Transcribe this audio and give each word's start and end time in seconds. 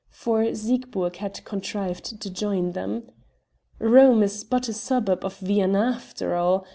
for 0.09 0.41
Siegburg 0.55 1.17
had 1.17 1.45
contrived 1.45 2.19
to 2.19 2.29
join 2.31 2.71
them. 2.71 3.03
"Rome 3.77 4.23
is 4.23 4.43
but 4.43 4.67
a 4.67 4.73
suburb 4.73 5.23
of 5.23 5.37
Vienna 5.37 5.91
after 5.93 6.35
all! 6.35 6.65